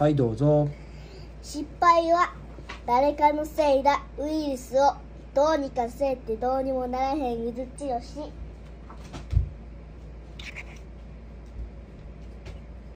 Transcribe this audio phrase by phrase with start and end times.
[0.00, 0.66] はいどうぞ。
[1.42, 2.32] 失敗は
[2.86, 4.02] 誰かのせいだ。
[4.16, 4.94] ウイルスを
[5.34, 8.32] どうにかせえってどうにもならへんうずちよし。